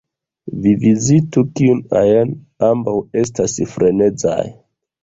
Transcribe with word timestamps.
Vi 0.63 0.71
vizitu 0.83 1.43
kiun 1.59 1.83
ajn; 2.01 2.35
ambaŭ 2.71 2.99
estas 3.25 3.61
frenezaj. 3.77 4.43